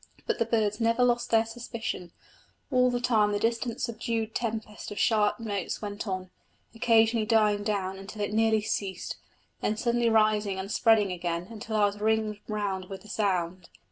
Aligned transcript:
But 0.25 0.39
the 0.39 0.45
birds 0.47 0.81
never 0.81 1.03
lost 1.03 1.29
their 1.29 1.45
suspicion; 1.45 2.11
all 2.71 2.89
the 2.89 2.99
time 2.99 3.31
the 3.31 3.37
distant 3.39 3.79
subdued 3.79 4.33
tempest 4.33 4.89
of 4.89 4.97
sharp 4.97 5.39
notes 5.39 5.79
went 5.79 6.07
on, 6.07 6.31
occasionally 6.73 7.27
dying 7.27 7.61
down 7.61 7.99
until 7.99 8.23
it 8.23 8.33
nearly 8.33 8.61
ceased, 8.61 9.17
then 9.61 9.77
suddenly 9.77 10.09
rising 10.09 10.57
and 10.57 10.71
spreading 10.71 11.11
again 11.11 11.49
until 11.51 11.75
I 11.75 11.85
was 11.85 11.99
ringed 12.01 12.39
round 12.47 12.85
with 12.85 13.03
the 13.03 13.09
sound. 13.09 13.69